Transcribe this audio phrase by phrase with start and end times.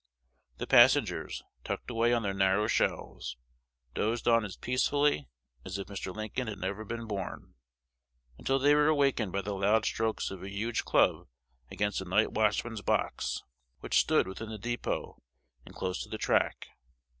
[0.57, 3.37] The passengers, tucked away on their narrow shelves,
[3.93, 5.27] dozed on as peacefully
[5.63, 6.11] as if Mr.
[6.11, 7.53] Lincoln had never been born,
[8.39, 11.27] until they were awakened by the loud strokes of a huge club
[11.69, 13.43] against a night watchman's box,
[13.81, 15.19] which stood within the dépôt
[15.67, 16.69] and close to the track.